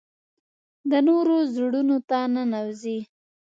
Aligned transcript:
د 0.89 0.91
نورو 1.07 1.37
زړونو 1.53 1.97
ته 2.09 2.19
ننوځي. 2.33 2.99